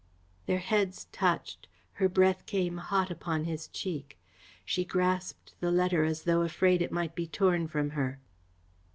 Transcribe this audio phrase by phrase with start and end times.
[0.47, 1.67] Their heads touched.
[1.93, 4.17] Her breath came hot upon his cheek.
[4.65, 8.19] She grasped the letter as though afraid it might be torn from her.